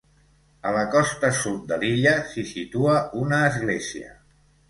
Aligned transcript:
A 0.69 0.69
la 0.75 0.85
costa 0.95 1.29
sud 1.41 1.67
de 1.71 1.77
l'illa 1.83 2.15
s'hi 2.31 2.47
situa 2.53 2.97
una 3.27 3.45
església. 3.53 4.09